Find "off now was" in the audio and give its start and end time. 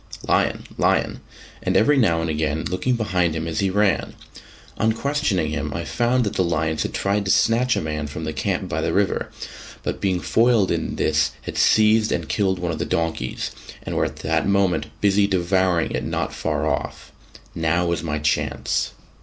16.65-18.01